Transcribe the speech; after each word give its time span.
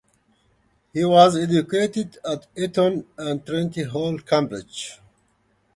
He 0.93 1.05
was 1.05 1.37
educated 1.37 2.17
at 2.25 2.47
Eton 2.57 3.05
and 3.19 3.45
Trinity 3.45 3.83
Hall, 3.83 4.17
Cambridge. 4.17 4.99